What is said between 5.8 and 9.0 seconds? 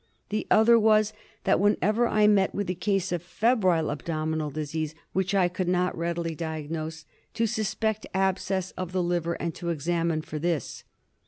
readily diagnose, to suspect abscess of